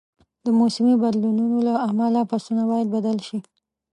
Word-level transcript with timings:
د 0.45 0.47
موسمي 0.59 0.93
بدلونونو 1.03 1.57
له 1.67 1.73
امله 1.89 2.21
فصلونه 2.29 2.63
باید 2.71 2.87
بدل 2.95 3.17
شي. 3.27 3.39